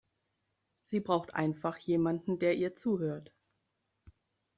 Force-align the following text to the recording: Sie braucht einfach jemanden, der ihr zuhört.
Sie 0.85 0.99
braucht 0.99 1.35
einfach 1.35 1.77
jemanden, 1.77 2.39
der 2.39 2.57
ihr 2.57 2.75
zuhört. 2.75 3.31